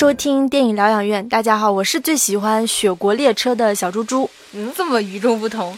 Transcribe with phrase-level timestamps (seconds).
[0.00, 1.28] 收听电影疗养院。
[1.28, 4.30] 大家好，我是最喜欢《雪国列车》的小猪猪。
[4.54, 5.76] 嗯，这么与众不同。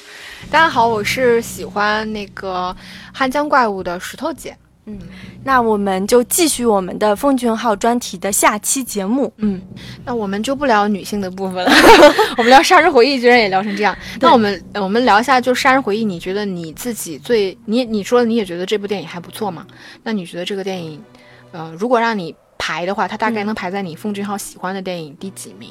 [0.48, 2.73] 大家好，我是喜欢那个
[3.12, 4.56] 《汉江怪物》的石头姐。
[4.87, 4.96] 嗯，
[5.43, 9.32] 那我们就继续我们的奉俊昊专题的下期节目。
[9.38, 9.60] 嗯，
[10.05, 11.73] 那我们就不聊女性的部分了，
[12.38, 13.93] 我们聊《杀人回忆》，居然也聊成这样。
[14.20, 19.66] 那我们我们聊一下，就《杀人回忆》，你觉得你自己最你你说你也觉得这部电影还不错嘛？
[20.04, 21.02] 那你觉得这个电影，
[21.51, 22.32] 呃，如果让你
[22.62, 25.71] 排的话，它大概能排在你奉俊昊喜欢的电影第几名？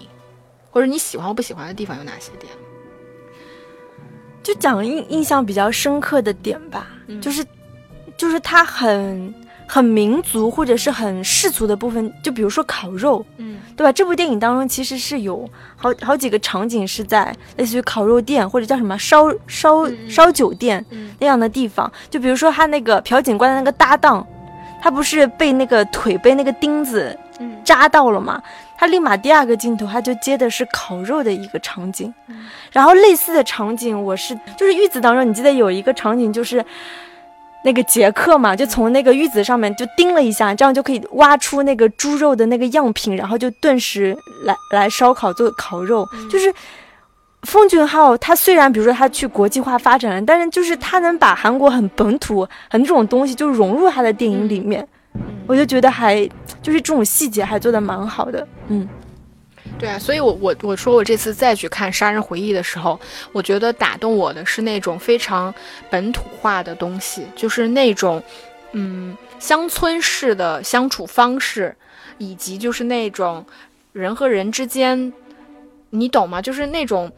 [0.71, 2.51] 或者你喜欢或不喜欢的地方有哪些点？
[4.43, 6.87] 就讲印印象比较深刻的点吧，
[7.21, 7.45] 就是。
[8.17, 9.33] 就是它很
[9.67, 13.91] 很民族或者是很世俗的部分，就比如说烤肉，嗯，对吧？
[13.91, 20.85] 这部电影当中其实是有好好几个场景是在类似于烤肉店或者叫什么烧烧烧酒店
[21.17, 21.91] 那样的地方。
[22.11, 24.27] 就比如说他那个朴警官的那个搭档，
[24.81, 27.17] 他不是被那个腿被那个钉子
[27.63, 28.41] 扎到了吗？
[28.75, 32.13] 他立马第二个镜头他就接的是烤肉的一个场景，
[32.71, 36.65] 然后类似的场景我是就是玉子当中，你记得有一个场景就是。
[37.63, 46.03] 那个杰克嘛，就从那个玉子上面就叮了一下，这样就可以挖出那个猪肉的那个样品，然后就顿时来来烧烤做烤肉。
[46.27, 46.51] 就是
[47.43, 54.87] 奉俊昊，他虽然比如说他去国际化发展了，但是就是他能把韩国很本土很这种东西就融入他的电影里面，
[55.47, 56.23] 我就觉得还
[56.61, 58.87] 就是这种细节还做的蛮好的，嗯。
[59.79, 62.99] 对啊，所以，我我我说我这次再去看《杀人回忆》的时候，
[63.31, 65.53] 我觉得打动我的是那种非常
[65.89, 68.21] 本土化的东西，就是那种，
[68.73, 71.75] 嗯，乡村式的相处方式，
[72.17, 73.43] 以及就是那种
[73.93, 75.11] 人和人之间，
[75.89, 76.41] 你懂吗？
[76.41, 77.11] 就是那种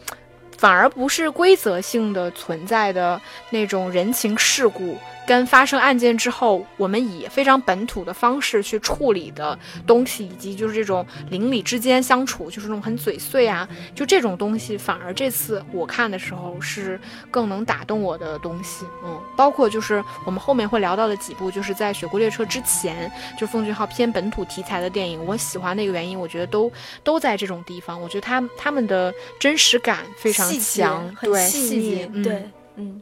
[0.63, 3.19] 反而不是规则性的存在的
[3.49, 4.97] 那种人情世故。
[5.25, 9.57] 跟发生案件之后，我们以非常本土的方式去处理的
[9.87, 16.99] 东西，以及就是这种邻里之间相处，就是那种很嘴碎啊，就这种东西，反而这次我看的时候是
[17.31, 18.85] 更能打动我的东西。
[19.05, 26.71] 嗯，包括就是我们后面会聊到的几部，就是在《雪国列车》之前，就奉俊昊偏本土题材的电影，我喜欢的一个原因，我觉得都
[27.03, 28.01] 都在这种地方。
[28.01, 33.01] 我觉得他他们的真实感非常强，对细节，对，嗯。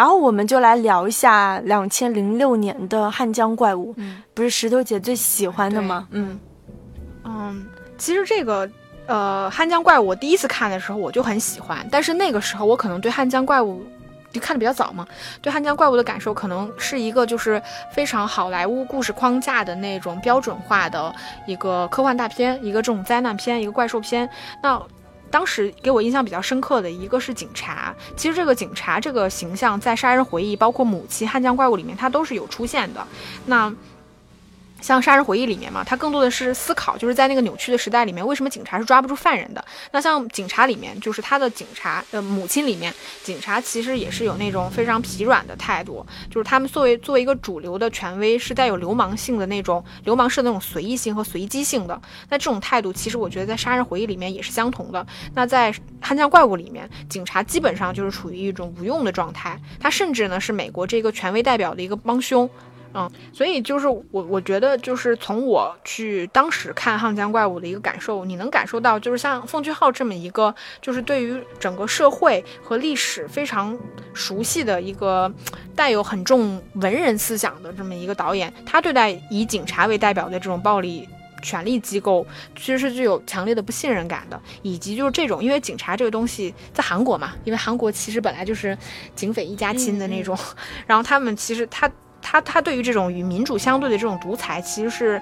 [0.00, 6.08] 然后我们就来聊一下两千零六年的《汉江怪物》，嗯，不是石头姐最喜欢的吗？
[6.12, 6.40] 嗯
[7.22, 7.66] 嗯，
[7.98, 8.66] 其实这个
[9.04, 13.82] 呃《汉江怪物》，我第一次看的时候我就很喜欢，但是那个时候我可能对《汉江怪物》
[14.34, 15.06] 就看的比较早嘛，
[15.42, 17.62] 对《汉江怪物》的感受可能是一个就是
[17.92, 21.14] 非常好莱坞故事框架的那种标准化的
[21.46, 24.26] 一个科幻大片，一个这种灾难片，一个怪兽片，
[24.62, 24.82] 那。
[25.30, 33.06] 当时给我印象比较深刻的一个是警察，其实这个警察这个形象在《杀人回忆》包括《母亲》《汉江怪物》里面，它都是有出现的。
[33.46, 33.72] 那。
[34.80, 39.64] 像《杀人回忆》里面嘛，他更多的是思考，就是在那个扭曲的时代里面，为什么警察是抓不住犯人的？
[39.92, 52.00] 那像警察里面，就是他的警察的母亲里面，警察其实也是有那种非常疲软的态度，就是他们作为作为一个主流的权威，是带有流氓性的那种流氓式的那种随意性和随机性的。
[52.28, 55.06] 那这种态度，其实我觉得在《杀人回忆》里面也是相同的。
[55.34, 62.48] 那在《汉江怪物》里面，警察基本上就是处于一种无用的状态，他甚至呢是美国这个权威代表的一个帮凶。
[62.92, 70.52] 嗯，所以就是我，我觉得就是从我去当时看《汉江怪物》的一个感受，你能感受到，就是像奉俊昊这么一个，
[70.82, 73.78] 就是对于整个社会和历史非常
[74.12, 75.32] 熟悉的一个
[75.76, 81.08] 带有很重文人思想的这么一个导演，他对待以警察为代表的这种暴力
[81.42, 88.76] 权力机构，其实是具有强烈的不信任感的，以及就是这种，因为警察这个东西在韩国嘛，因为韩国其实本来就是
[89.14, 90.36] 警匪一家亲的那种，
[90.88, 91.88] 然后他们其实他。
[92.22, 95.20] 他他对于这种与民主相对的这种独裁，其实是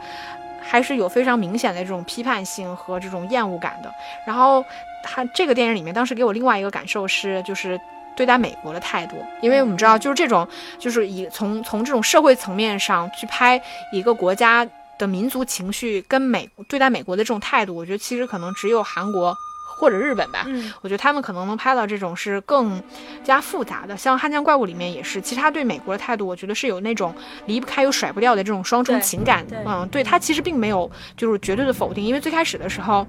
[0.60, 3.92] 还是有非常明显的这种批判性和这种厌恶感的。
[4.26, 4.64] 然后
[5.02, 7.80] 他这个电影里面，当时给我另外一个感受是，就是
[8.16, 10.46] 对待美国的态度，因为我们知道，就是这种
[10.78, 13.60] 就是以从从这种社会层面上去拍
[13.92, 14.66] 一个国家
[14.98, 19.36] 的民族情绪跟美对待美国的这种态度，我觉得其实可能只有韩国。
[19.78, 22.82] 或者日本吧，嗯，我觉得他们可能能拍到这种是更
[23.22, 27.14] 加复杂的，像《汉江怪物》里面也是，其实他对美国的态度，我觉得是有那种
[27.46, 33.06] 离不开又甩不掉的这种双重情感，嗯，对他其实并没有就是绝对的否定，因为最开始的时候，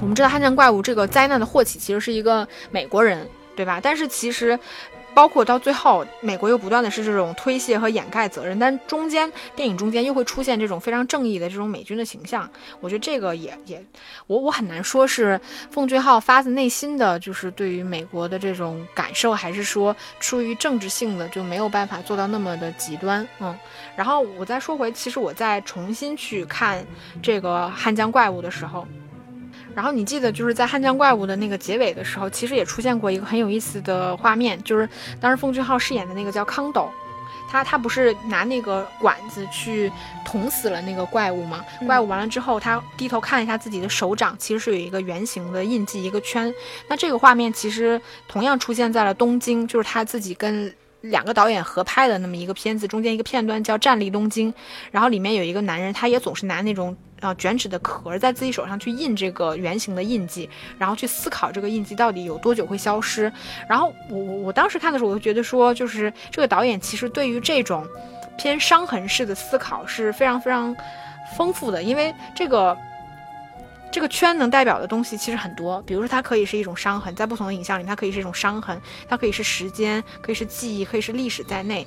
[0.00, 3.80] 我们知道《汉江怪物》这个灾难的祸起其实是一个美国人，对吧？
[3.82, 4.58] 但是其实。
[5.18, 12.48] 包括到最后，美国又不断的是这种推卸和掩盖责任，但中间电影中间又会出现这种非常正义的这种美军的形象。
[12.78, 13.84] 我觉得这个也也，
[14.28, 15.40] 我我很难说是
[15.72, 23.26] 奉俊昊发自内心的就是对于美国的这种感受，还是说出于政治性的就没有办法做到那么的极端。
[23.40, 23.58] 嗯，
[23.96, 26.86] 然后我再说回，其实我在重新去看
[27.20, 28.86] 这个《汉江怪物》的时候。
[29.78, 34.88] 然后你记得就是在《汉江怪物》的那个结尾的时候，其实也出现过一个很有意思的画面，就是
[35.20, 36.90] 当时奉俊昊饰演的那个叫康斗，
[37.48, 39.88] 他他不是拿那个管子去
[40.24, 41.64] 捅死了那个怪物吗？
[41.86, 46.52] 怪物完了之后，他低头看一下自己的手掌，其实是有一个圆形的印记，一个圈。
[46.88, 50.74] 那这个画面其实同样出现在了东京，就是他自己跟。
[51.02, 54.52] 两个导演合拍的那么一个片子，中间一个片段叫《站立东京》，
[54.90, 60.48] 然后里面有一个男人，他也总是拿那种呃卷纸的壳在自己手上去印这个圆形的印记，
[60.78, 63.32] 然后去思考这个印记到底有多久会消失。
[63.68, 67.86] 然后我我我当时看的时候，我就觉得说，就是这个导演其实对于这种
[68.36, 70.76] 偏伤痕式的思考是非常非常
[71.36, 72.76] 丰富的，因为这个。
[73.90, 78.78] 这个圈能代表的东西其实很多，比如说它可以是一种伤痕，在不同的影像里，它可以是一种伤痕，
[79.08, 81.86] 它可以是时间，可以是记忆，可以是历史在内。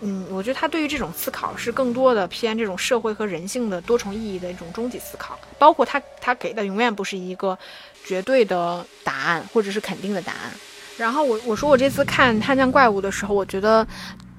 [0.00, 7.58] 嗯，我觉得他对于这种思考是更多的偏这种社会和人性的多重意义的一种终极思考，包括他他给的永远不是一个
[8.04, 10.52] 绝对的答案或者是肯定的答案。
[10.96, 13.86] 然后我我说我这次看《探江怪物》的时候，我觉得。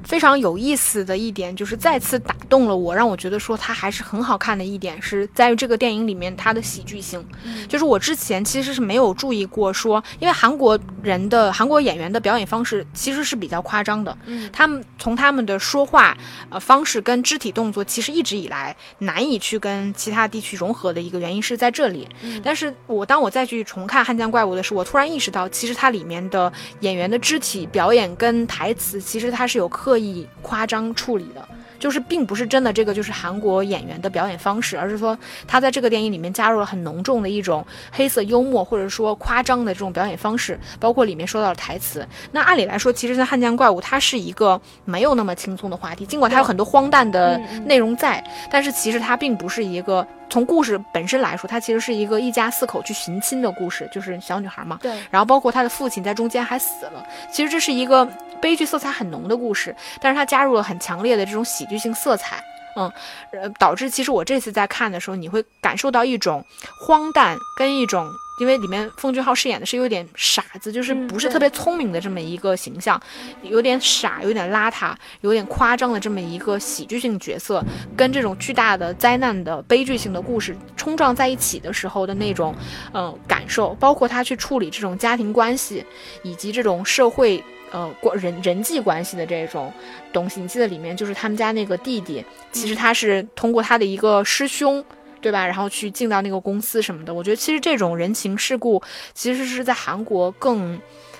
[0.03, 7.23] 非常有意思的一点就是再次打动了我，让我觉得说它还是很好看的一点是在于这个电影里面它的喜剧性。
[7.67, 14.17] 就是我之前其实是没有注意过说，因为韩国人的韩国演员的表演方式其实是比较夸张的。
[14.25, 16.17] 嗯，他们从他们的说话
[16.49, 22.07] 呃方式跟肢体动作，其实一直以来难以去跟其他地区融合的一个原因是在这里。
[22.21, 29.88] 嗯，但是我当我再去重看《汉江怪物》的时候，我突然意识到，其实它里面的演员的肢体表演跟台词，其实它是有刻。
[29.89, 31.43] 刻意夸张处理的，
[31.79, 42.07] 就是并不是真的这个就是韩国演员的表演方式，而是说他在这个电影里面加入了很浓重的一种黑色幽默或者说夸张的这种表演方式，包括里面说到的台词。
[42.31, 50.05] 那按理来说，其实像《汉江怪物》，它是一个没有那么轻松的话题，尽管它有很多荒诞的内容在，但是其实它并不是一个。
[50.31, 54.77] 从故事本身来说，它其实是一个一家四口去寻亲的故事，就是小女孩嘛。
[54.79, 54.91] 对。
[55.09, 58.07] 然后包括她的父亲在中间还死了，其实这是一个
[58.41, 62.43] 悲剧色彩很浓的故事，但是它加入了很强烈的这种喜剧性色彩，
[62.75, 62.91] 嗯，
[63.31, 66.43] 呃，导致其实我这次在看的时候，你会感受到一种
[66.79, 68.09] 荒诞跟一种。
[68.39, 72.97] 因为里面奉俊昊饰演的是有点傻子，就是不是特别聪明的这么一个形象，
[73.41, 77.61] 有点傻，有点邋遢，有点夸张的这么一个喜剧性角色，
[77.97, 82.55] 跟这种巨大的灾难的悲剧性的故事冲撞在一起的时候的那种，
[82.93, 85.83] 嗯，感受，包括他去处理这种家庭关系，
[86.23, 89.71] 以及这种社会，呃，关人人际关系的这种
[90.13, 90.41] 东西。
[90.41, 94.83] 你记得里面就是他们家那个弟弟，其实他是通过他的一个师兄。
[95.21, 95.45] 对吧？
[95.45, 98.81] 然后去进到那个公司什么的，我觉得其实这种人情世故，
[99.13, 100.79] 其实是在韩国更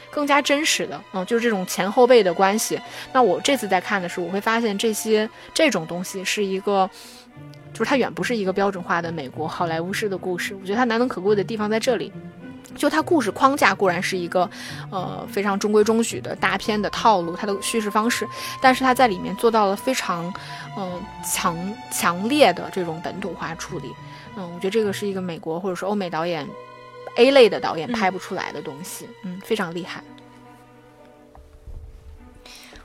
[0.10, 2.80] 更加真实的，嗯，就是这种前后辈的关系。
[3.12, 6.90] 那我这次在看的时候，我会发现这些这种东西是一个，
[7.74, 10.56] 就是它远不是一个标准化的美国好莱坞式的故事。
[10.56, 12.10] 我觉得它难能可贵的地方在这里。
[12.76, 14.50] 就它故事框架固然是一个，
[14.92, 18.28] 呃，非常中规中矩的大片的套路，它的叙事方式，
[18.62, 20.32] 但是它在里面做到了非常，
[20.78, 21.58] 嗯，强
[21.92, 23.92] 强烈的这种本土化处理，
[24.36, 26.48] 嗯，我觉得这个是一个美国或者说欧美导演
[27.16, 30.04] A 类的导演拍不出来的东西，嗯，非常厉害。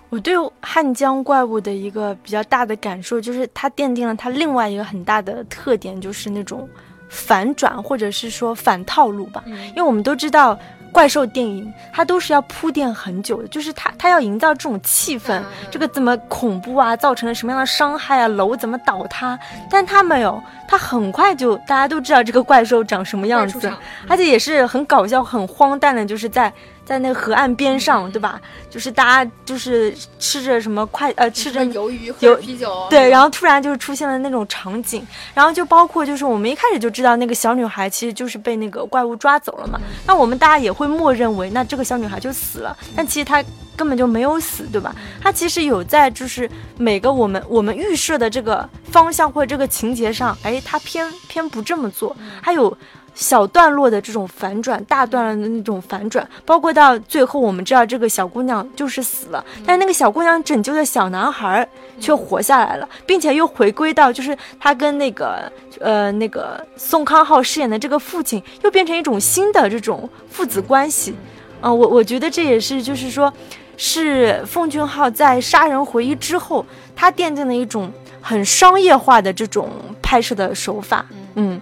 [0.08, 6.68] 我对《汉江怪物》的一个比较大的感受就是，它奠定了它另外一个很大的特点，就是那种。
[7.08, 10.58] 反转或者是说反套路吧，因为我们都知道
[10.90, 23.72] 怪兽电影它都是要铺垫很久的，就是它它要营造这种气氛，这个怎么恐怖啊，造成了什么样的伤害啊，楼怎么倒塌，但它没有，它很快就大家都知道这个怪兽长什么样子，
[24.08, 26.52] 而且也是很搞笑、很荒诞的，就是在。
[26.84, 28.38] 在那个河岸边上，对吧？
[28.68, 35.02] 就是大家就是吃着什么快呃，吃着鱿鱼喝啤酒，对，然后突然就是出现了那种场景，
[35.32, 43.42] 然后就包括就是我们一开始就知道那个小女孩其实就是被那个怪物抓走了嘛，那我们大家也会默认为那这个小女孩就死了，但其实她
[43.76, 44.94] 根本就没有死，对吧？
[45.20, 52.76] 他其实有在就是每个我们我们预设的这个方向或者这个情节上，哎，他偏偏不这么做，还有。
[53.16, 61.64] 小段落的这种反转，大段落的那种反转，包括到最后，我们知道这个小姑娘就是死了，但是那个小姑娘拯救的小男孩
[62.00, 71.14] 却活下来了，并且又回归到就是他跟那个呃那个宋康昊饰演的这个父亲又变成一种新的这种父子关系，
[71.60, 73.32] 啊，我我觉得这也是就是说，
[73.76, 76.64] 是奉俊昊在《杀人回忆》之后，
[76.94, 81.04] 他奠定了一种很商业化的这种拍摄的手法。
[81.34, 81.60] 嗯，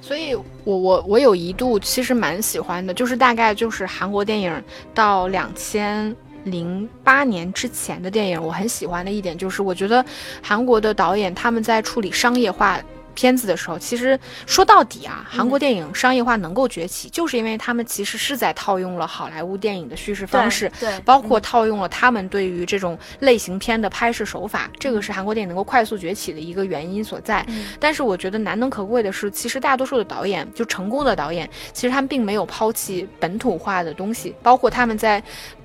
[0.00, 6.14] 所以我我我有一度其实蛮喜欢的，就是大概就是韩国电影到两千
[6.44, 10.04] 零八年之前的电影，我很喜欢的一点就是，我觉得
[10.42, 12.80] 韩国的导演他们在处理商业化。
[13.18, 27.44] 片子的时候，其实说到底啊，韩国电影商业化能够崛起，就是因为他们其实是在套用了好莱坞电影的叙事方式，对，包括套用了他们对于这种类型片的拍摄手法，这个是韩国电影能够快速崛起的一个原因所在。
[27.80, 35.20] 但是我觉得难能可贵的是，其实大多数的导演，就成功的导演，其实他们并没有抛弃本土化的东西，包括他们在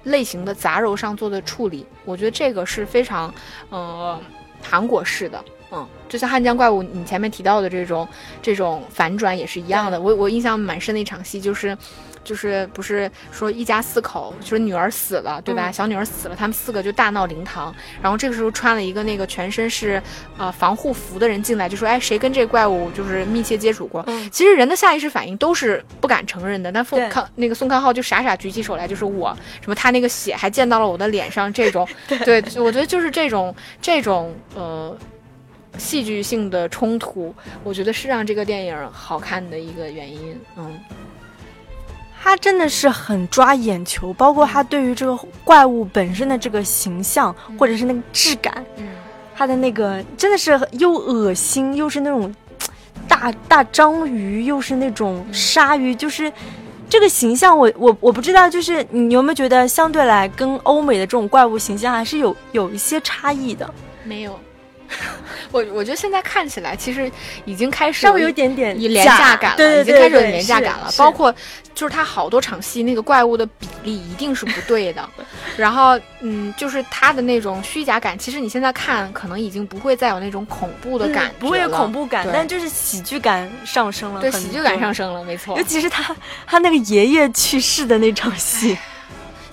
[0.05, 3.31] 类型的杂糅上做的处理，我觉得这个是非常，
[3.69, 4.19] 呃，
[4.59, 5.39] 韩国式的。
[5.73, 8.07] 嗯，就像《汉江怪物》，你前面提到的这种
[8.41, 9.99] 这种反转也是一样的。
[9.99, 11.75] 我我印象蛮深的一场戏就是，
[12.23, 15.71] 就是不是说一家四口，就是女儿死了，对吧？
[15.71, 17.73] 小女儿死了，他们四个就大闹灵堂。
[18.03, 19.99] 然后这个时候穿了一个那个全身是
[20.37, 26.71] 呃防护服的人进来，就说：“哎，谁跟这怪物就是密切接触过？”其实人的下意识反应都是不敢承认的。
[26.71, 31.87] 但宋康那个宋康昊就傻傻举起手来，就是我什么他那个血还溅到了我的脸上，这种
[32.23, 34.95] 对，我觉得就是这种这种呃。
[35.77, 40.39] 戏剧性的冲突，我觉得是让这个电影好看的一个原因。
[40.55, 40.79] 嗯，
[42.21, 48.87] 他真的是很抓眼球，包括他对于这个怪物本身的这个形象，或者是那个质感，嗯，
[49.35, 52.33] 他的那个真的是又恶心，又是那种
[53.07, 56.31] 大大章鱼，又是那种鲨鱼，就是
[56.87, 63.73] 这个形象，我我我不知道，就是你有没有觉得相对来跟欧美的这种怪物形象还是有有一些差异的？
[64.03, 64.39] 没有。
[65.51, 67.11] 我我觉得现在看起来，其实
[67.45, 70.91] 已经开始稍微有点点廉价感了，对已经开始有廉价感了。
[70.97, 71.33] 包括
[71.75, 75.07] 就是他好多场戏，那个怪物的比例一定是不对的。
[75.57, 84.21] 然后，嗯，就是他的那种虚假感，其实你现在看，可能已经不会再有那种恐怖的感觉，不会有恐怖感，但就是喜剧感上升了。
[84.21, 85.57] 对，喜剧感上升了，没错。
[85.57, 86.15] 尤其是他
[86.47, 88.77] 他那个爷爷去世的那场戏。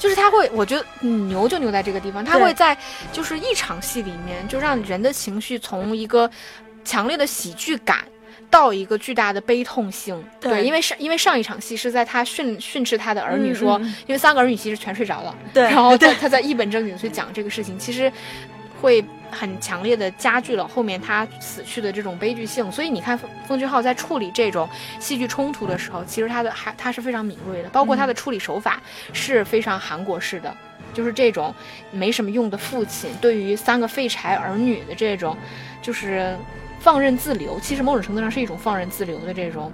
[0.01, 2.77] 就是他会，我觉得牛就牛在这个地方，他会在
[3.13, 6.29] 就是一场戏里面，就让人的情绪从一个
[6.85, 7.99] 强烈的喜剧感
[8.51, 10.21] 到一个巨大的悲痛性。
[10.41, 18.11] 对，因为上因为上一场戏是在他训训斥他的儿女说，因为三个儿女其实全睡着了，对，然后他他在一本正经去讲这个事情，其实
[18.81, 19.05] 会。
[19.33, 24.69] 很强烈的加剧了后面他死去的这种悲剧性，所以你看奉俊昊在处理这种
[24.99, 28.83] 戏剧冲突的时候，其实他的还他是非常敏锐的，包括他的处理手法
[29.13, 30.53] 是非常韩国式的，
[30.93, 31.55] 就是这种
[31.93, 35.37] 没什么用的父亲对于三个废柴儿女的这种，
[35.81, 36.37] 就是
[36.81, 39.73] 放任自流，其实某种程度上是一种放任自流的这种。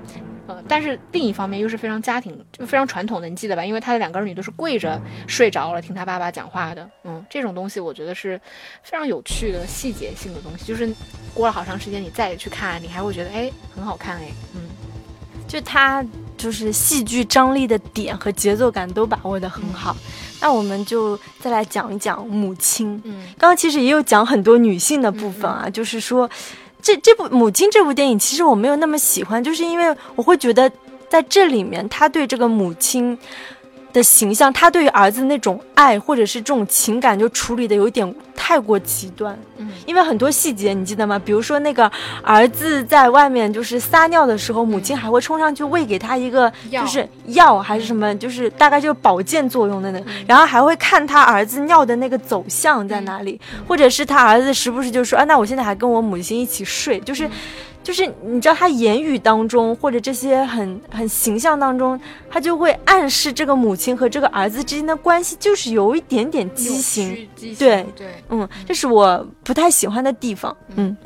[0.48, 3.64] 呃，但是另一方面又是非常家庭，就非常传统的，你记得吧？
[3.64, 4.96] 因为他的两个儿女都是跪着
[5.26, 6.88] 睡着了听他爸爸讲话的。
[7.02, 8.40] 嗯，这种东西我觉得是
[8.84, 10.88] 非常有趣的细节性的东西，就是
[11.34, 14.28] 过了好长时间你再去看，你还会觉得哎很好看哎。
[14.54, 14.60] 嗯，
[15.48, 16.04] 就他
[16.36, 19.96] 就是戏剧张力的点和节奏感都把握的很好。
[20.40, 23.02] 那我们就再来讲一讲母亲。
[23.04, 26.30] 嗯，刚刚其实也有讲很多女性的部分啊，就是说。
[26.82, 30.70] 这这部《母亲》这部电影，其实我没有那么喜欢，就是因为我会觉得
[31.08, 33.18] 在这里面，他对这个母亲。
[33.92, 39.36] 的形象，他对于儿子那种爱或者是这种情感，就处理的有点太过极端。
[39.56, 41.18] 嗯，因为很多细节你记得吗？
[41.18, 41.90] 比如说那个
[42.22, 57.28] 儿子在外面就是撒尿的时候，母亲还会冲上去喂给他一个就是药还是什么，就是大概就是保健作用的那个，然后还会看他儿子尿的那个走向在哪里，或者是他儿子时不时就说啊，那我现在还跟我母亲一起睡，就是。
[57.86, 61.96] 就是你知道他言语当中或者这些很很形象当中，
[62.28, 67.28] 他就会暗示这个母亲和这个儿子之间的关系就是有一点点畸形。
[67.56, 70.56] 对对，嗯，这是我不太喜欢的地方。
[70.74, 70.96] 嗯，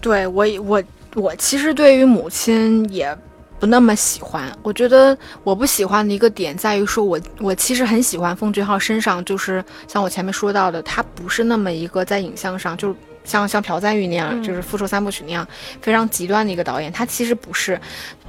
[0.00, 0.82] 对我我
[1.14, 3.16] 我其实对于母亲也
[3.58, 4.50] 不那么喜欢。
[4.62, 12.94] 我觉得我不喜欢的一个点在于说，我我其实很喜欢奉俊昊身上，就是像我前面说到的，他不是那么一个在影像上就是。
[13.26, 15.44] 像像朴赞郁那样，就是复仇三部曲那样
[15.80, 17.76] 非常极端的一个导演，他其实不是。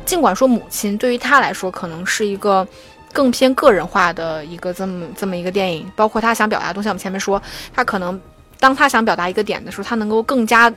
[0.06, 2.67] 尽管说母亲对于他来说可能是一个
[3.14, 7.42] 更偏个人化的一个这么这么一个电影，包括他想表达的东西，我们前面说，
[7.74, 8.20] 他可能
[8.60, 10.72] 当他想表达一个点的时候，他能够更加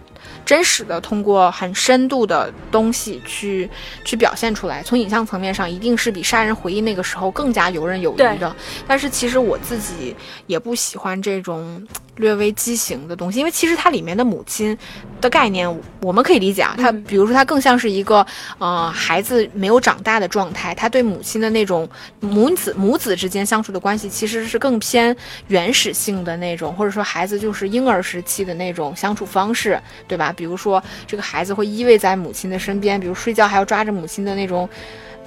[0.45, 3.69] 真实的通过很深度的东西去
[4.05, 4.83] 去表现出来。
[4.83, 8.55] 从影像层面上，一定是比《杀人回忆》那个时候更加游刃有余的。
[8.87, 10.15] 但是其实我自己
[10.47, 11.87] 也不喜欢这种。
[12.21, 14.77] 略微畸形的东西，因为其实它里面的母亲
[15.21, 15.69] 的概念，
[16.01, 16.75] 我们可以理解啊。
[16.77, 18.25] 它比如说，它更像是一个
[18.59, 21.89] 呃孩子没有长大的状态，他对母亲的那种
[22.21, 25.17] 母子母子之间相处的关系，其实是更偏
[25.49, 30.33] 原始性的那种，或者说孩子就是婴儿时期的那种相处方式，对吧？
[30.37, 34.69] 比如说这个孩子会依偎在母亲的身边，比如睡觉还要抓着母亲的那种，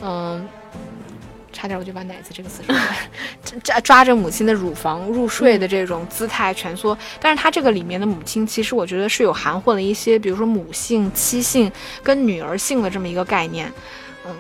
[0.01, 0.47] 嗯。
[1.53, 13.71] 差点我就把“奶子”这个词说出来，抓抓着母亲的乳房入睡的这种姿态蜷缩，但是他这个里面的母亲，其实我觉得是有含混了一些，比如说母性、妻性跟女儿性的这么一个概念，
[14.25, 14.35] 嗯，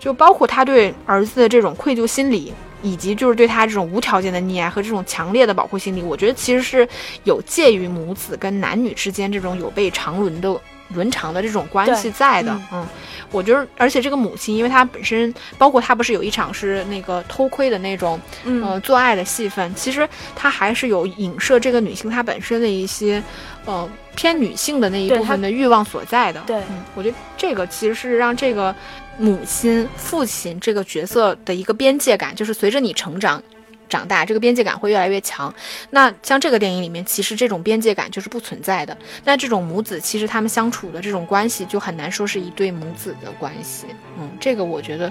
[0.00, 6.88] 就包括他对儿子的这种愧疚心理，以及就是对他这种无条件的溺爱和这种强烈的保护心理，我觉得其实是
[7.24, 10.58] 有介于母子跟男女之间这种有悖常伦的。
[10.94, 12.86] 伦常的这种关系在的，嗯，
[13.30, 23.22] 我觉得，而且这个母亲，因为她本身，包括她不是有一场是那个偷窥的那种，呃，做爱的戏份，其实她还是有影射这个女性她本身的一些，
[23.66, 26.40] 呃，偏女性的那一部分的欲望所在的。
[26.46, 26.62] 对，
[26.94, 28.74] 我觉得这个其实是让这个
[29.18, 33.42] 母亲、父亲这个角色的一个边界感，就是随着你成长。
[33.88, 35.52] 长大，这个边界感会越来越强。
[35.90, 38.96] 那像这个电影里面，其实这种边界感就是不存在的。
[39.24, 43.86] 那这种母子，其实他们相处的这种关系，就很难说是一对母子的关系。
[44.18, 45.10] 嗯，这个我觉得，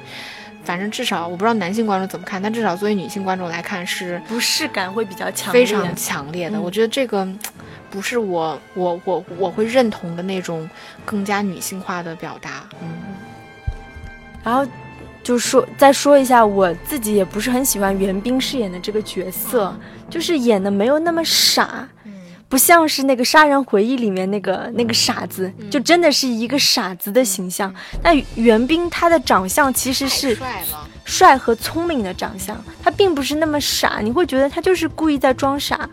[0.63, 6.62] 反正至少我不知道男性观众怎么看，但至少作为女性观众来看，是不适感会比较强，非常强烈的。
[6.62, 7.27] 我觉得这个
[7.89, 10.69] 不是我我我我会认同的那种
[11.05, 12.63] 更加女性化的表达。
[12.81, 12.89] 嗯，
[14.43, 14.65] 然后。
[15.27, 19.77] 就说再说一下，我自己也不是很喜欢袁冰饰演的这个角色，
[20.10, 21.86] 就是演的没有那么傻，
[22.48, 27.75] 不像是那个《杀人回忆》里面那个那个傻子，就真的是一个傻子的形象。
[28.01, 30.38] 那袁冰他的长相其实是
[31.03, 35.89] 帅和聪明的长相，他并不是那么傻，你会觉得他就是故意在装傻，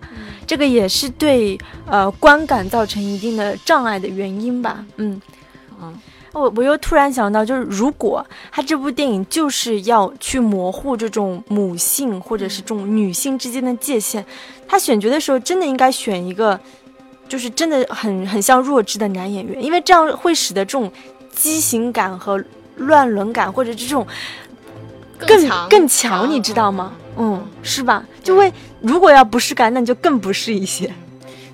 [0.47, 4.87] 这个也是对呃观感造成一定的障碍的原因吧。
[4.99, 5.21] 嗯。
[5.83, 5.93] 嗯。
[6.35, 14.25] 我我又突然想到，就是如果他这部电影就是要去模糊这种母性或者是这种女性之间的界限，
[14.67, 16.59] 他选角的时候真的应该选一个，
[17.29, 20.91] 就是真的很很像弱智的男演员，因为这样会使得这种
[21.33, 22.43] 畸形感和
[22.77, 24.05] 乱伦感或者这种
[25.17, 26.93] 更更强，你知道吗？
[27.17, 28.05] 嗯，是吧？
[28.25, 30.93] 就会如果要不适感，那你就更不适一些，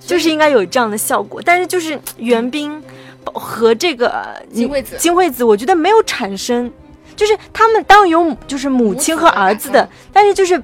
[0.01, 1.43] 就是应该有这样的效果。
[1.45, 2.83] 但是就是袁冰。
[3.25, 6.71] 和这个金惠子，金惠子，我觉得没有产生，
[7.15, 10.61] 就是他们当然有，就是母亲和儿子的，但是就是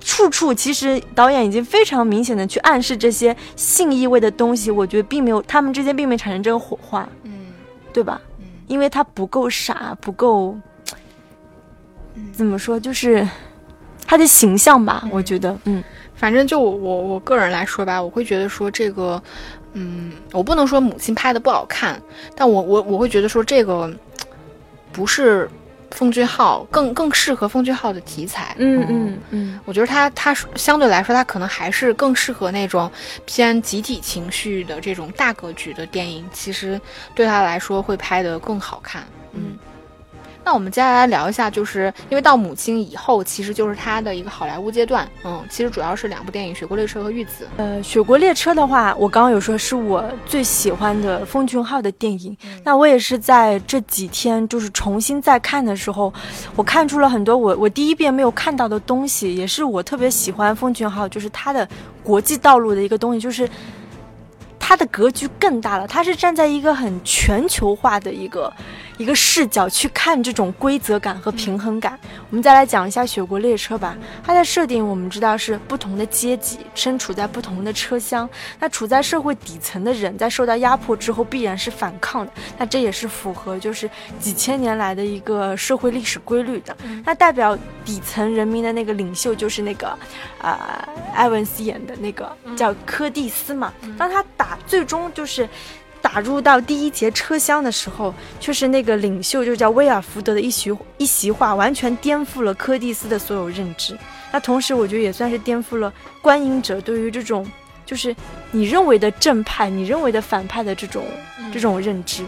[0.00, 7.48] 处处其实导演已经非常明显的去暗示这些性意味的东西，我觉得并没有，他们之间并没有产生这个火花，嗯，
[7.92, 8.20] 对吧？
[8.38, 10.56] 嗯，因为他不够傻，不够，
[12.32, 13.28] 怎么说，就是
[14.06, 19.22] 他的形象吧，我觉得，嗯，反正就我我个人来说吧，我会觉得说这个。
[19.78, 22.02] 嗯，我不能说母亲拍的不好看，
[22.34, 23.88] 但我我我会觉得说这个
[24.92, 25.48] 不是
[25.92, 28.56] 奉俊昊更更适合奉俊昊的题材。
[28.58, 32.90] 嗯嗯嗯，我觉得他他相对来说他可能还是更适合那种
[33.24, 36.80] 偏集体情绪的这种大格局的电影，其实
[37.14, 39.06] 对他来说会拍的更好看。
[39.32, 39.56] 嗯。
[40.48, 45.06] 那我们接下来聊一下，就是因为到母亲以后，其实就是他的一个好莱坞阶段。
[45.22, 47.44] 嗯，其实主要是两部电影《雪国列车》和《玉子》。
[47.58, 52.34] 呃，《雪国列车》的话，我刚刚有说是我最喜欢的奉俊昊的电影。
[52.64, 56.10] 那我也是在这几天就是重新再看的时候，
[56.56, 61.68] 我看出了很多我我第一遍没有看到的东西，也是我特别喜欢奉俊昊，就是他的
[62.02, 63.46] 国际道路的一个东西，就是。
[64.60, 68.52] 它的格局更大了，它是站在一个很全球化的一个
[68.98, 71.98] 一个视角去看这种规则感和平衡感。
[72.28, 73.96] 我们再来讲一下《雪国列车》吧。
[74.22, 78.28] 它的设定我们知道是不同的阶级身处在不同的车厢，
[78.60, 82.32] 那处在社会底层的人在受到压迫之后必然是反抗的。
[82.58, 83.88] 那这也是符合就是
[84.20, 86.76] 几千年来的一个社会历史规律的。
[87.04, 89.96] 那代表底层人民的那个领袖就是那个，
[90.42, 90.58] 呃，
[91.14, 93.72] 埃文斯演的那个叫柯蒂斯嘛。
[93.96, 94.58] 当他打。
[94.66, 95.48] 最终就是
[96.10, 103.96] 打入到第一节车厢的时候，却是那个领袖，就叫威尔福德的一席一席话，完全颠覆了柯蒂斯的所有认知。
[104.32, 105.92] 那同时，我觉得也算是颠覆了
[106.22, 107.46] 观影者对于这种
[107.84, 108.16] 就是
[108.52, 111.04] 你认为的正派、你认为的反派的这种
[111.52, 112.24] 这种认知。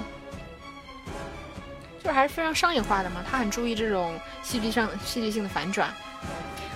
[2.02, 4.12] 就是还是非常商业化的嘛，他很注意这种
[4.42, 5.88] 戏剧上戏剧性的反转。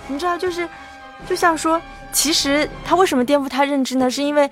[0.07, 0.67] 你知道，就是
[1.29, 1.79] 就像说，
[2.11, 4.09] 其实他为什么颠覆他认知呢？
[4.09, 4.49] 是因为。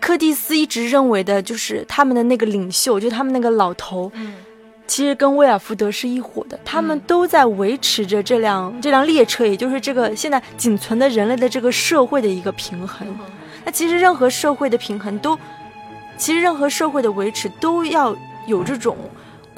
[0.00, 4.34] 柯蒂斯一直认为的就是他们的那个领袖，就他们那个老头，嗯，
[4.86, 13.06] 其实跟威尔福德是一伙的，他们都在维持着这辆这辆列车，也就是这个现在仅存的人类的这个社会的一个平衡。
[13.64, 15.38] 那其实任何社会的平衡都，
[16.16, 18.96] 其实任何社会的维持都要有这种。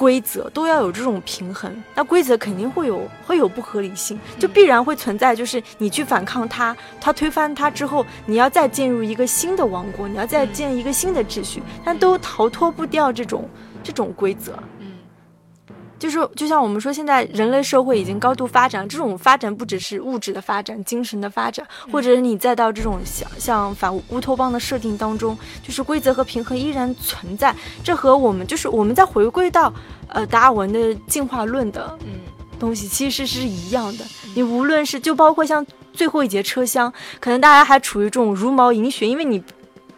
[0.02, 13.48] 规则都要有这种平衡，那规则肯定会有会有不合理性，就必然会存在，就是你去反抗它，它推翻它之后，你要再进入一个新的王国，你要再建一个新的秩序，但都逃脱不掉这种
[13.80, 14.58] 这种规则。
[16.02, 27.54] 就是就像我们说，现在人类社会已经高度发展，这种发展不只是物质的发展，精神的发展，或者是你再到这种像像反乌托邦的设定当中，就是规则和平衡依然存在。
[27.84, 29.72] 这和我们就是我们在回归到
[30.08, 31.96] 呃达尔文的进化论的
[32.58, 34.04] 东西，其实是一样的。
[34.34, 39.40] 你无论是就包括像最后一节车厢，可能大家还处于这种茹毛饮血，因为你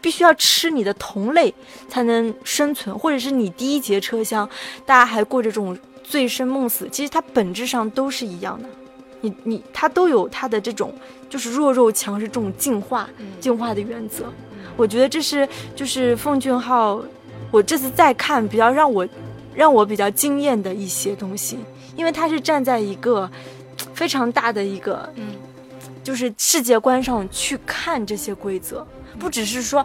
[0.02, 1.54] 必须要吃你的同类
[1.88, 4.46] 才能生存，或者是你第一节车厢，
[4.84, 5.74] 大家还过着这种。
[6.04, 8.68] 醉生梦死，其实它本质上都是一样的，
[9.22, 10.94] 你你它都有它的这种，
[11.28, 13.08] 就是弱肉强食这种进化
[13.40, 14.26] 进化的原则。
[14.76, 17.02] 我觉得这是就是奉俊昊，
[17.50, 19.08] 我这次再看比较让我
[19.54, 21.58] 让我比较惊艳的一些东西，
[21.96, 23.28] 因为他是站在一个
[23.94, 25.34] 非常大的一个嗯，
[26.02, 28.86] 就是世界观上去看这些规则，
[29.18, 29.84] 不只是说。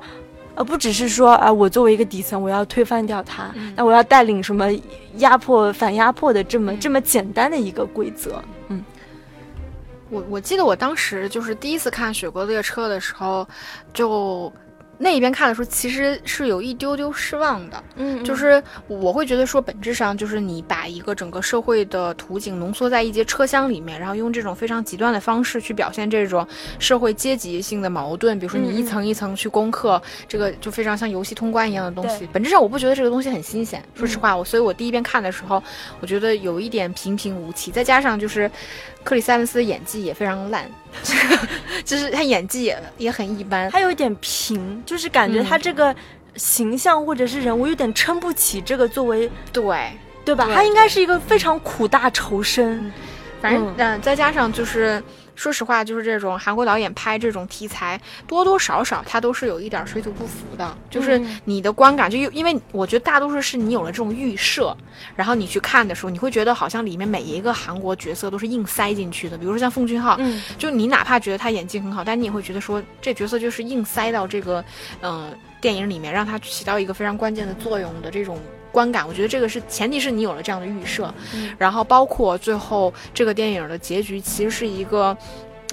[0.59, 4.67] 而不只是说啊，我作为一个底层，我要推翻掉它，那我要带领什么
[5.15, 8.43] 压迫、反压迫的这么这么简单的一个规则。
[8.67, 8.83] 嗯，
[10.09, 13.47] 我我记得我当时就是第一次看《雪国列车》的时候，
[13.93, 14.51] 就。
[15.01, 17.83] 那一边看的时候，其实是有一丢丢失望的。
[17.95, 26.45] 嗯，就是我会觉得说，本质上就是你把一个整个社会的图景浓缩在一节车厢里面，然后用这种非常极端的方式去表现这种
[26.79, 28.37] 社会阶级性的矛盾。
[28.37, 32.27] 比如说，你一层一层去攻克这个，就非常像游戏通关一样的东西。
[32.33, 33.81] 本质上，我不觉得这个东西很新鲜。
[33.95, 35.63] 说实话，我所以我第一遍看的时候，
[36.01, 37.71] 我觉得有一点平平无奇。
[37.71, 38.51] 再加上就是。
[39.09, 40.69] 克里斯·埃文斯的演技也非常烂，
[41.83, 45.95] 就是他演技也也很一般，他有一点平，就是感觉他这个
[46.35, 49.63] 形象或者是人物有点撑不起这个作为对
[50.23, 50.47] 对吧？
[50.53, 52.93] 他应该是一个非常苦大仇深，
[53.41, 55.01] 反正嗯，再加上就是。
[55.35, 57.97] 说实话，就是这种韩国导演拍这种题材，
[58.27, 60.77] 多多少少他都是有一点水土不服的。
[60.89, 64.75] 就是你的观感，就因为我觉得大多数是你有了这种预设，
[65.15, 69.37] 然后你去看的时候，你会觉得好像里面每一个韩国角色都是硬塞进去的。
[69.37, 74.61] 比如说像奉俊昊，嗯就你哪怕觉得他演技很好，但你也会觉得说这角色就是硬塞到这个
[75.01, 78.37] 嗯电影里面，让他起到一个非常关键的作用的这种。
[78.71, 81.13] 观感，我觉得这个是前提是你有了这样的预设，
[81.57, 85.17] 然后包括最后这个电影的结局其实是一个。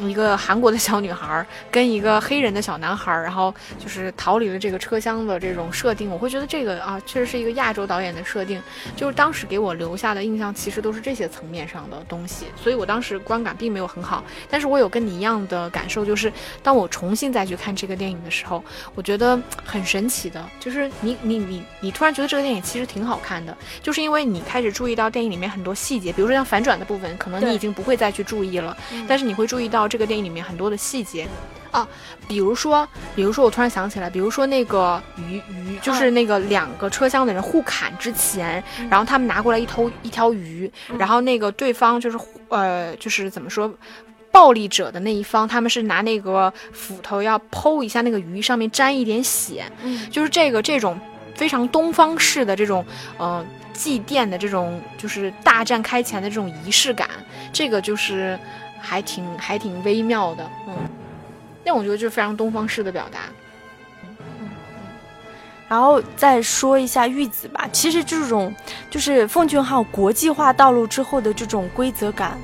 [0.03, 8.63] 一个韩国的小女孩跟一个黑人的小男孩，然后就是逃离了这个车厢的这种设定，我会觉得这个啊，确实是一个亚洲导演的设定。
[8.95, 14.23] 就是当时给我留下的印象，其实都是这些层面上的东西，所以我当时观感并没有很好。
[14.51, 16.31] 但是我有跟你一样的感受，就是
[16.63, 18.63] 当我重新再去看这个电影的时候，
[18.95, 28.77] 我觉得很神奇的，就是你你你你突然觉得这个电影其实挺好看的，就是因为你开始注意到电影里面很多细节，比如说像反转的部分，可能你已经不会再去注意了，
[29.09, 29.86] 但是你会注意到。
[29.88, 31.27] 这个电影里面很多的细节。
[31.72, 31.87] 啊，
[32.27, 42.16] 比如说，比如说，我突然想起来，比如说那个鱼鱼，就是那个两个车厢的人互砍之前，然后他们拿过来一头一条鱼，然后那个对方就是
[42.49, 43.70] 呃，就是怎么说，
[44.33, 50.99] 暴力者的那一方，他们是拿那个斧头要剖一下那个鱼，上面沾一点血，嗯，就是这个这种
[51.35, 52.83] 非常东方式的这种
[53.18, 53.44] 呃
[53.75, 57.11] 祭奠的这种，就是大战开前的这种仪式感，
[57.53, 58.38] 这个就是。
[58.88, 60.75] 还挺还挺微妙的，嗯，
[61.64, 63.18] 那我觉得就是非常东方式的表达，
[64.05, 64.49] 嗯嗯，
[65.68, 68.55] 然后再说一下玉子吧，其实这种
[68.88, 72.38] 就是奉俊昊国际化道路之后的这种规则感、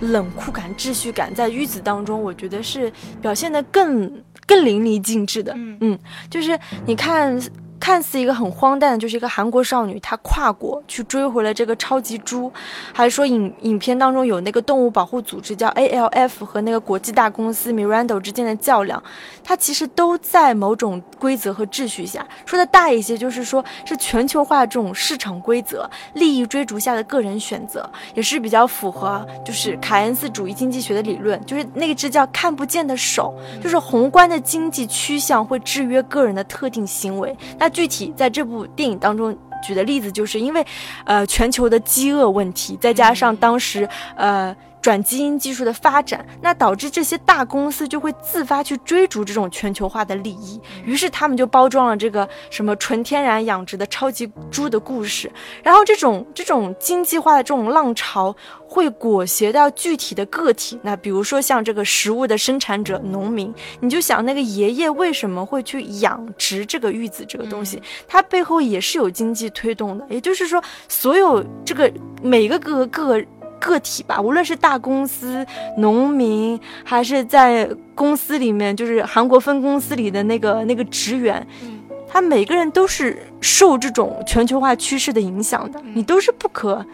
[0.00, 5.98] 冷酷感、秩序感，在玉子当中，我觉得是表现的更更淋漓尽致的，嗯嗯，
[6.30, 7.36] 就是你看。
[7.80, 12.52] 看似一个很荒诞的，就是一个韩国少女，她跨国去追回了这个超级猪，
[12.92, 19.02] 还是说影影片当中有那个动物保护组织叫 ALF 和那个国际大公司 Miranda 之间的较量，
[19.42, 22.24] 它其实都在某种规则和秩序下。
[22.44, 37.34] 说的大一些，就是说是全球化这种市场规则、利益追逐下的个人选择，也是比较符合就是凯恩斯主义经济学的理论，就是那只叫看不见的手，就是宏观的经济趋向会制约个人的特定行为。
[37.58, 40.64] 那具体在这部电影当中举的例子，就是因为，
[41.04, 55.30] 呃，全球的饥饿问题，再加上当时，呃，转基因技术的发展，那导致这些大公司就会自发去追逐这种全球化的利益，于是他们就包装了这个什么纯天然养殖的超级猪的故事，
[55.62, 58.34] 然后这种这种经济化的这种浪潮
[58.66, 73.22] 会裹挟到具体的个体，那比如说像这个食物的生产者农民，你就想那个爷爷为什么会去养殖这个玉子这个东西，它背后也是有经济推动的，也就是说所有这个每个个个。
[73.60, 75.46] 个体吧，无论是大公司、
[75.76, 86.84] 农民，还是在公司里面，就是韩国分公司里的那个那个职员，嗯，他每个人都是受这种全球化趋势的影响的，你都是不可，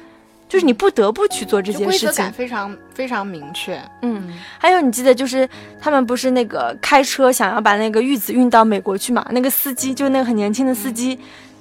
[0.48, 3.80] 就是你不得不去做这件事情，非常非常明确。
[4.02, 5.48] 嗯，还有你记得，就是
[5.80, 9.26] 他们不是那个开车想要把那个玉子运到美国去嘛？
[9.30, 11.18] 那个司机就那个很年轻的司机。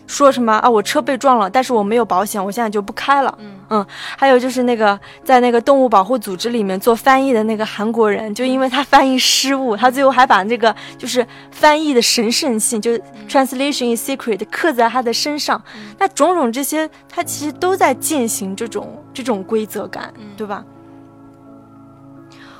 [0.07, 0.69] 说什么啊？
[0.69, 3.35] 我车被撞了，但是我没有保险，我现在就不开了。
[3.39, 15.59] 嗯嗯，还有就是那个在那个动物保护组织里面做翻译的那个韩国人，就因为他翻译失误，他最后还把那个就是翻译的神圣性，就是 translation is secret 刻在他的身上。
[15.97, 20.63] 那种种这些，他其实都在践行这种这种规则感，对吧？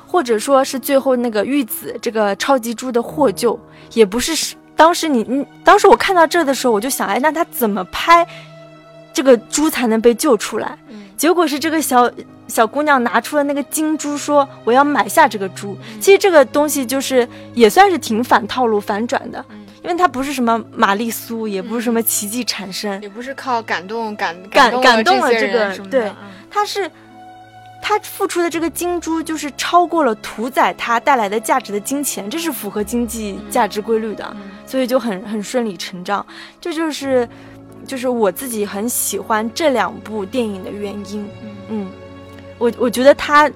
[0.08, 3.58] 或者说是最后那个玉子这个超级猪的获救，
[3.92, 4.56] 也不是。
[4.76, 8.26] 当时你你当时我看到这的时候，我就想，哎，那他怎么拍
[9.12, 10.78] 这个猪才能被救出来？
[11.16, 12.10] 结果是这个小
[12.46, 15.76] 小姑娘拿出了那个金猪，说我要买下这个猪。
[15.98, 19.42] 其实这个东西就是也算是挺反套路、反转的，
[19.82, 26.12] 因为它不是什么玛丽苏，也不是什么奇迹产生，也不是靠感动感感感动了这个，对，
[26.50, 26.90] 它是。
[27.88, 36.26] 他付出的这个金珠，就是超过了屠宰它带来的价值的金钱，这是符合经济价值规律的，所以就很很顺理成章。
[36.60, 37.28] 这就是，
[37.86, 41.30] 就是我自己很喜欢这两部电影的原因。
[41.68, 41.88] 嗯，
[42.58, 43.48] 我我觉得他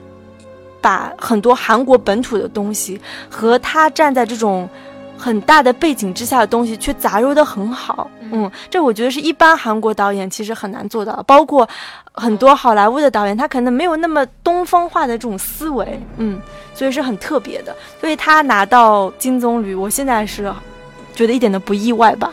[0.80, 4.70] 把很多韩国本土的东西和他站在这种。
[5.20, 8.10] 很大的背景之下的东西，却杂糅的很好。
[8.32, 11.68] 嗯，这我觉得是一般韩国导演其实很难做到，包括
[12.12, 16.00] 很多好莱坞的导演，他可能没有那么东方化的这种思维。
[16.16, 16.40] 嗯，
[16.74, 17.76] 所以是很特别的。
[18.00, 20.50] 所以他拿到金棕榈，我现在是
[21.14, 22.32] 觉得一点都不意外吧。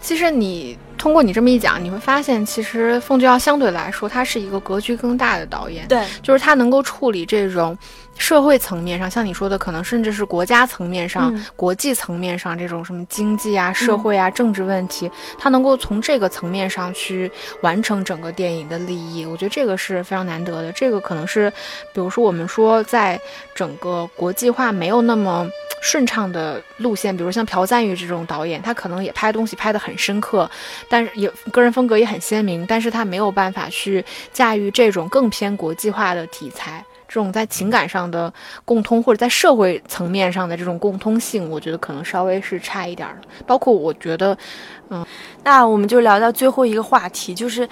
[0.00, 5.88] 其实你通过你这么一讲，你会发现，其实奉俊昊相对来说，他是一个格局更大的导演。
[5.88, 7.76] 对，就是他能够处理这种。
[8.18, 17.30] 社会层面上，像你说的，可能甚至是国家层面上、国际层面上这种什么经济啊、社会啊、政治问题，他能够从这个层面上去
[17.62, 20.72] 完成整个电影的利益，我觉得这个是非常难得的。
[20.72, 21.50] 这个可能是，
[21.92, 23.20] 比如说我们说，在
[23.54, 25.46] 整个国际化没有那么
[25.82, 30.48] 顺畅的路线，比如像朴赞郁这种导演，他可能也拍东西拍得很深刻，
[30.88, 36.84] 但是也个人风格也很鲜明，但是他没有办法去驾驭这种更偏国际化的题材。
[37.12, 38.32] 这种在情感上的
[38.64, 43.28] 共通，或者在社会层面上的这种共通性，我觉得可能稍微是差一点的。
[43.46, 44.34] 包括我觉得，
[44.88, 45.04] 嗯，
[45.44, 47.68] 那我们就聊到最后一个话题，就是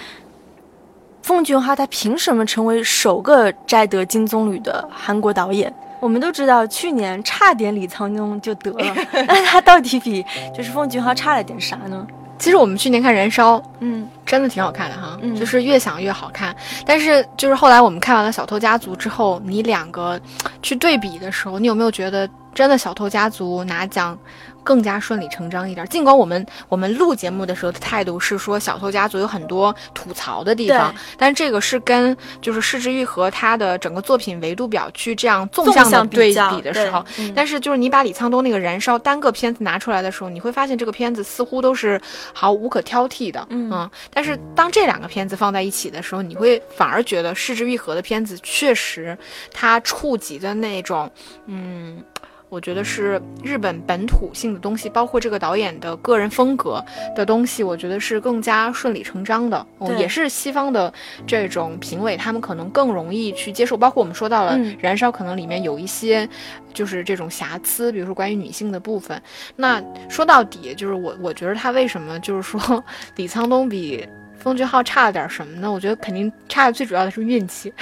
[1.23, 5.73] 奉俊昊他凭什么成为首个摘得金棕榈的韩国导演？
[6.01, 8.95] 我们都知道，去年差点李沧东就得了，
[9.27, 10.23] 那他到底比
[10.55, 12.07] 就是奉俊昊差了点啥呢？
[12.41, 16.57] 其实我们去年看《燃烧》，嗯，真的挺好看的哈，就是越想越好看。
[16.87, 20.19] 但是就是后来我们看完了《小偷家族》之后，你两个
[20.63, 24.19] 去对比的时候，你有没有觉得真的《小偷家族》拿奖？
[24.63, 25.87] 更加顺理成章一点。
[25.89, 42.01] 尽管我们我们录节目的时候的态度是说《小偷家族》有很多吐槽的地方，但这个是跟就是市之愈和他的整个作品维度表去这样纵向的对比的时候，但是就是你把李沧东那个《燃烧》单个片子拿出来的时候，你会发现这个片子似乎都是
[42.33, 43.91] 毫无可挑剔的，嗯。
[44.13, 49.17] 但是当这两个片子放在一起的时候，你会反而觉得市之愈和的片子确实
[49.53, 51.11] 它触及的那种，
[51.47, 52.03] 嗯。
[52.51, 56.85] 我觉得是日本本土性的东西，包括这个导演的个人风格
[57.15, 59.65] 的东西，我觉得是更加顺理成章的。
[59.97, 60.93] 也是西方的
[61.27, 63.77] 这种评委，他们可能更容易去接受。
[63.77, 66.29] 包括我们说到了《燃烧》，可能里面有一些
[66.75, 69.23] 就是这种瑕疵，比如说关于女性的部分。
[69.55, 72.85] 那说到底，就是我我觉得他为什么就是说
[73.17, 74.07] 李沧东比。
[74.41, 75.71] 奉俊昊差了点什么呢？
[75.71, 77.73] 我觉得肯定差的最主要的是运气。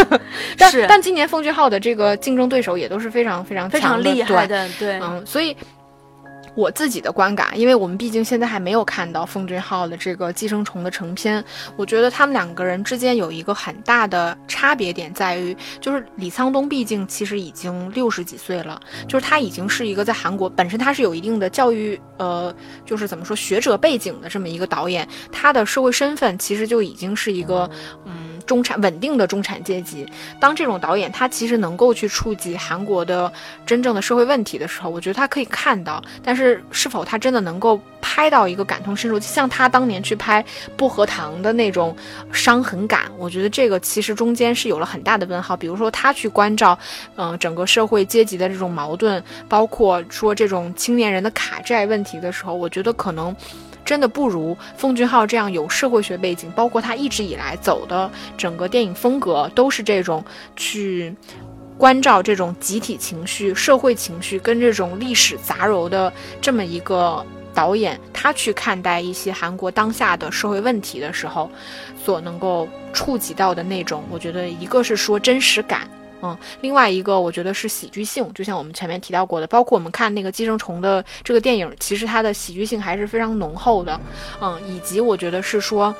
[0.58, 5.56] 但但今年奉俊昊的这个竞争对手也都是非常非常非常厉害的，对，嗯，所以
[6.56, 11.44] 我自己的观感，因为我们毕竟现在还没有看到奉俊昊的这个《寄生虫》的成片，
[11.76, 22.52] 我觉得他们两个人之间有一个很大的差别点在于，就是李沧东毕竟其实已经六十几岁了，就是他已经是一个在韩国本身他是有一定的教育，呃，
[22.86, 27.70] 就是怎么说学者背景的这么一个导演，他的社会身份其实就已经是一个，
[28.06, 28.24] 嗯。
[28.46, 30.06] 中产稳定的中产阶级，
[30.38, 33.32] 当这种导演他其实能够去触及韩国的
[33.66, 36.00] 真正的社会问题的时候，我觉得他可以看到。
[36.22, 40.42] 但是是否他真的能够拍到一个感同身受，就像他当年去拍
[40.76, 41.96] 《薄荷糖》的那种
[42.32, 45.56] 伤痕感，我觉得这个其实中间是有了很大的问号。
[45.56, 46.78] 比如说他去关照，
[47.16, 53.34] 嗯，整个社会阶级的这种矛盾，包括说这种青年人的卡债问题的时候，我觉得可能。
[53.84, 60.24] 真的不如奉俊昊这样有社会学背景，包括他一直以来走的整个电影风格都是这种
[60.56, 61.14] 去
[61.78, 71.50] 关照这种集体情绪、社会情绪跟这种历史杂糅的这么一个导演，他去看待一些韩国当下的社会问题的时候，
[72.02, 75.88] 所能够触及到的那种，我觉得一个是说真实感。
[76.22, 84.00] 嗯，另外一个我觉得是喜剧性，就像我们前面提到过的，包括我们看那个《寄生虫》的这个电影，其实它的喜剧性还是非常浓厚的。
[84.40, 85.94] 嗯，以及我觉得是说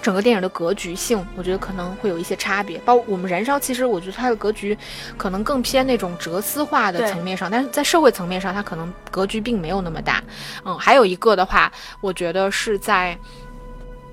[0.00, 2.78] 整个电影的格局性，我觉得可能会有一些差别。
[2.78, 4.76] 包括我们《燃烧》，其实我觉得它的格局
[5.16, 10.22] 可能更偏那种哲思化的层面上，但是在社会层面上，它可能格局并没有那么大。
[10.64, 13.18] 嗯，还有一个的话，我觉得是在。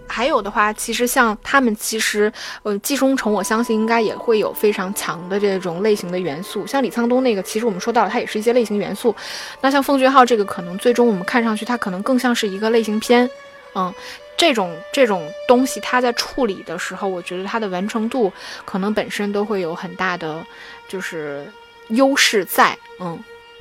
[0.08, 6.66] 还有的话，其实像他们，其实呃，寄生虫，我相信应该也会有非常强的这种类型的元素。
[6.68, 9.16] 像李沧东那个，其实我们说到了，它也是一些类型元素。
[9.62, 13.28] 那像奉俊昊这个，可能最终我们看上去，它可能更像是一个类型片。
[13.74, 13.92] 嗯，
[14.38, 18.32] 这种这种东西，它在处理的时候，我觉得它的完成度
[18.64, 20.46] 可能本身都会有很大的
[20.88, 21.46] 就是
[21.90, 22.78] 优势在。
[23.00, 23.18] 嗯，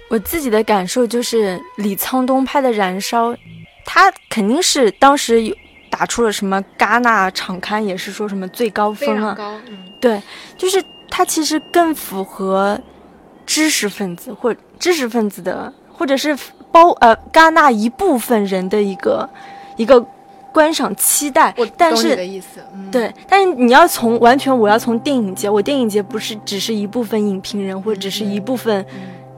[0.09, 3.33] 我自己的感受就是李沧东拍的《燃烧》，
[3.85, 5.55] 他肯定是当时有。
[5.91, 9.33] 打出了什么戛纳场刊也是说什么最高分啊？
[9.33, 10.21] 高，嗯，对，
[10.59, 12.77] 就是他其实更符合
[13.47, 16.37] 知识分子或知识分子的，或者是
[16.73, 19.31] 包呃戛纳一部分人的一个
[19.77, 20.05] 一个
[20.55, 21.55] 观赏期待。
[21.77, 28.87] 但是你的意思，对，但是你要从完全我要从电影节，我电影节不是只是一部分影评人或者只是一部分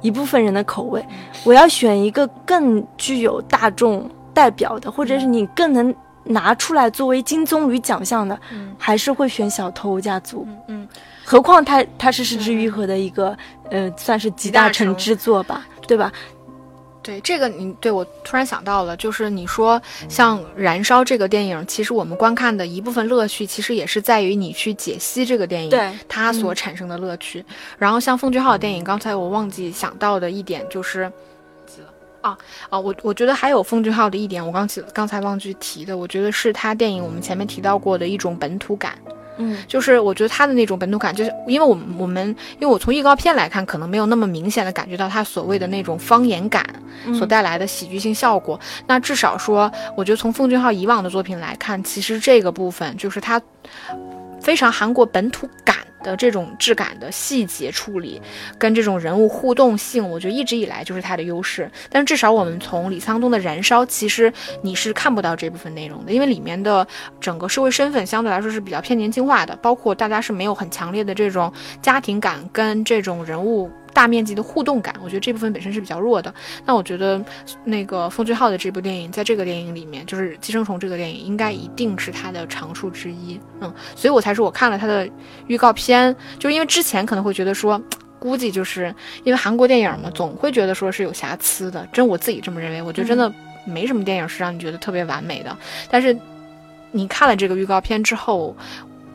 [0.02, 1.04] 一部分人的口味，
[1.42, 5.92] 我要选一个更具有大众代表的，或者是你更能。
[6.28, 8.36] 拿出来作为金棕榈奖项的，
[8.76, 10.40] 还是会选《小偷家族》。
[10.66, 10.84] 嗯，
[11.24, 13.38] 何况他他是失之愈合的一个，
[13.70, 16.12] 呃，算是集大成之作吧，对吧？
[17.06, 27.44] 对这个，你对我突然想到了，就是你说像《燃烧》这个电影，其实我们观看的一部分乐趣，其实也是在于你去解析这个电影，对它所产生的乐趣。
[27.78, 31.10] 然后像奉俊昊的电影，刚才我忘记想到的一点就是。
[32.22, 32.36] 啊
[32.68, 38.98] 啊，我我觉得还有奉俊昊的一点，我刚起刚才忘记提的，我觉得是他电影我们前面提到过的一种本土感，
[39.38, 42.26] 嗯，就是我觉得他的那种本土感，就是因为我们我们
[42.58, 46.64] 因为我从预告片来看，可能没有那么明显的感觉到他所谓的那种方言感
[47.14, 53.40] 所带来的喜剧性效果，那至少说，我觉得从奉俊昊以往的作品来看，其实这个部分就是他
[54.40, 55.75] 非常韩国本土感。
[56.06, 58.22] 的这种质感的细节处理，
[58.56, 61.68] 跟这种人物互动性，我觉得一直以来就是它的优势。
[61.90, 66.86] 但至少我们从李沧东的《燃烧》，其实你是看不到这部分内容的，因为里面的
[67.20, 73.68] 整个社会身份相对来说是比较偏年轻化的，包括大家是没有很强烈的这种家庭感跟这种人物。
[73.96, 76.32] 大面积的互动感，我觉得这部分本身是比较弱的。
[76.66, 77.18] 那我觉得，
[77.64, 83.40] 那个奉俊昊的这部电影，在这个电影里面，就是《寄生虫》这个电影，应该一定是他的长处之一。
[83.62, 85.08] 嗯，所以我才说，我看了他的
[85.46, 87.80] 预告片，就是因为之前可能会觉得说，
[88.20, 91.88] 估计就是因为韩国电影嘛，总会觉得说是有瑕疵的。
[91.90, 93.32] 真我自己这么认为，我觉得真的
[93.64, 95.56] 没什么电影是让你觉得特别完美的。
[95.88, 96.14] 但是
[96.92, 98.54] 你看了这个预告片之后，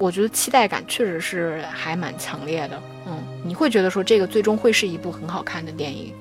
[0.01, 2.81] 我觉得期待感确实是还蛮强烈的。
[3.05, 6.11] 嗯，你会觉得说这个最终会是一部很好看的电影？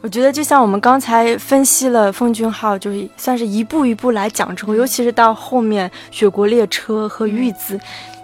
[0.00, 7.76] 我觉得就像我们刚才分析了奉俊昊，就是算是一步一步来讲之后，尤其是到后面《雪国列车》和《玉子》，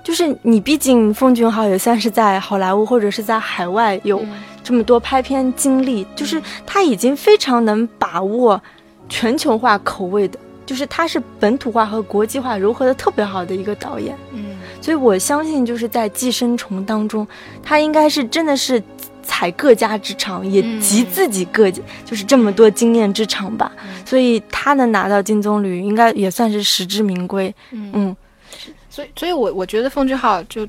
[0.04, 4.24] 就是你毕竟奉俊昊也算是在好莱坞或者是在海外有
[4.64, 8.60] 这么多拍片经历，就是他已经非常能把握
[9.08, 14.14] 全球化口味的，就是他是本土化和国际化融合的特别好的一个导演。
[14.34, 14.58] 嗯。
[14.82, 17.26] 所以我相信，就是在《寄生虫》当中，
[17.62, 18.82] 他应该是真的是
[19.22, 23.72] 采各家之长，也集自己各就是这么多经验之长吧。
[24.04, 27.52] 所以他能拿到金棕榈，应该也算是实至名归。
[27.72, 28.14] 嗯，
[28.90, 30.68] 所以，所以我我觉得奉俊昊就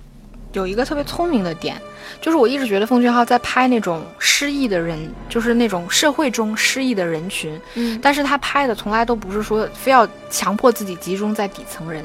[0.53, 1.79] 有一个特别聪明的点，
[2.21, 4.97] 就是我一直觉得奉俊昊在拍那种失意的人，
[5.29, 12.03] 就是那种社会中失意的人群，嗯，但是他拍的从来都不是说非要强迫自己集中在底层人。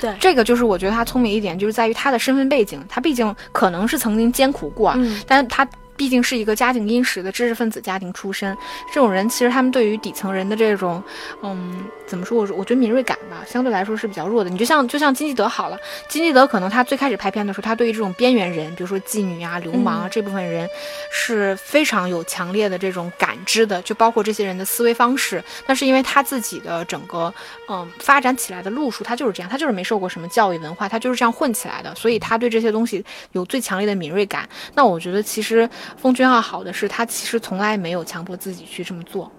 [0.00, 5.66] 对，这个就是我觉得他聪明一点，就是在于他的身份背景，他毕竟可能是曾经艰苦过，嗯，但是他。
[5.96, 8.56] 毕竟是一个家境殷实的知识分子家庭出身，
[8.88, 11.02] 这种人其实他们对于底层人的这种，
[11.42, 12.38] 嗯，怎么说？
[12.38, 14.50] 我我觉得敏锐感吧，相对来说是比较弱的。
[14.50, 15.78] 你就像就像金基德好了，
[16.08, 20.68] 金基德可能他最开始拍片的时候，他对于这种边缘人，比如说妓女啊、流氓啊这部分人，
[21.12, 25.42] 是非常有强烈的这种感知的，就包括这些人的思维方式。
[25.66, 27.32] 那是因为他自己的整个
[27.68, 34.48] 嗯发展起来的路数，他就是这样，他就是没受过什么教育文化，他就是这样混起来的，所以他对这些东西有最强烈的敏锐感。
[34.74, 35.68] 那我觉得其实。
[35.96, 39.30] 奉俊昊好的是，他其实从来没有强迫自己去这么做，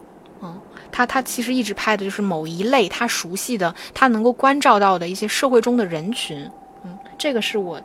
[0.41, 0.59] 嗯，
[0.91, 6.49] 他他其实一直拍的就是某一类他熟悉的、他能够关照到的一些社会中的人群，
[6.83, 7.79] 嗯，这个是我，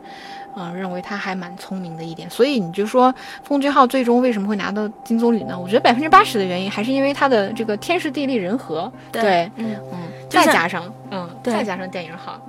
[0.55, 2.29] 嗯，认为他还蛮聪明的一点。
[2.29, 5.57] 所以你就说奉俊昊最终为什么会拿到金棕榈呢？
[5.57, 9.99] 我觉得百分之八十的原因还是因为他的这个天时地利人和，对，嗯嗯，
[10.29, 12.39] 再加上嗯，再加上电影好，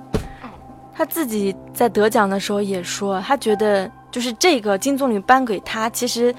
[0.93, 3.89] 他自己在得奖的时候也说，他觉得。
[4.13, 6.33] 就是这个金棕榈颁给他，其实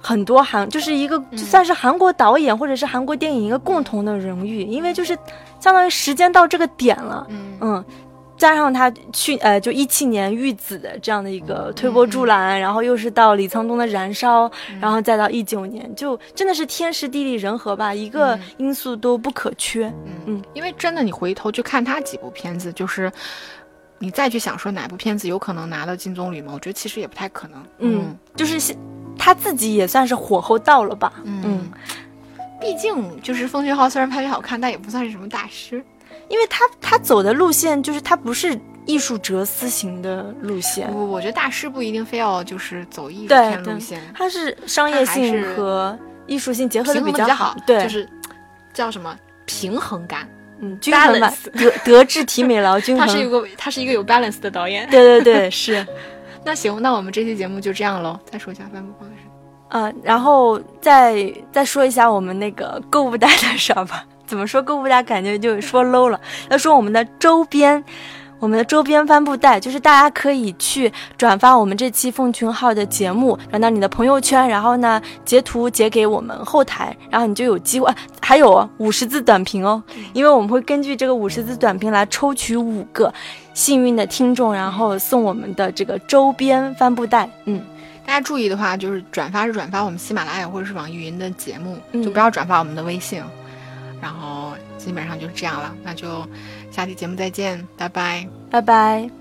[0.00, 5.14] 很多韩就是一个就算是韩国导演或者是韩国电影一个共同的荣誉，因为就是
[5.60, 7.26] 相当于时间到这个点了，
[7.60, 7.84] 嗯，
[8.38, 14.50] 加上他去呃就一七年玉子的这样的一个推波助澜，然后又是到李沧东的燃烧，
[14.80, 19.92] 然后再到一九年，就真的是天时地利人和吧，一个因素都不可缺，
[20.24, 23.12] 嗯，因为真的你回头去看他几部片子，就是。
[24.02, 26.52] 你再去想说哪部片子有可能拿到金棕榈吗？
[26.54, 27.62] 我觉得其实也不太可能。
[27.78, 28.74] 嗯，就是
[29.18, 31.12] 他自己也算是火候到了吧。
[31.24, 31.70] 嗯，
[32.58, 35.84] 毕竟就是奉俊昊虽然拍的好看，但也不算是什么大师，
[36.28, 40.90] 因为他他走的路线就是他不是艺术哲思型的路线。
[40.90, 47.54] 不，我觉得大师不一定非要就是走艺术片路线，他是商业性和艺术性结合的比较好。
[47.66, 48.08] 对，就是
[48.72, 50.26] 叫什么平衡感。
[50.60, 53.06] 嗯，均衡吧，德德智体美劳均衡。
[53.06, 54.88] 他是一个，他是一个有 balance 的导演。
[54.90, 55.86] 对对对，是。
[56.44, 58.18] 那行，那我们这期节目就这样喽。
[58.30, 59.14] 再说一下颁布方式。
[59.68, 64.04] 嗯，然后再再说一下我们那个购物袋的事儿吧。
[64.26, 66.20] 怎么说购物袋，感觉就说 low 了。
[66.50, 67.82] 要说我们的周边。
[68.40, 77.92] 我们的周边帆布袋，就是大家可以去转发我们这期凤群号的节目，转到你的朋友圈，然后呢截图截给我们后台，然后你就有机会。
[78.22, 79.82] 还有五十字短评哦，
[80.14, 83.12] 因为我们会根据这个五十字短评来抽取五个
[83.52, 87.28] 幸运的听众，然后送我们的这个周边帆布袋。
[87.44, 87.60] 嗯，
[88.06, 93.22] 大家注意的话，就是转发是转发我们喜马拉雅或者是网易云的节目，就不要转发我们的微信。
[94.00, 96.26] 然后基本上就是这样了，那就。
[96.70, 99.19] 下期节目再见，拜拜，拜拜。